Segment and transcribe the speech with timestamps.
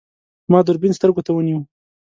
[0.51, 1.59] ما دوربین سترګو ته ونیو.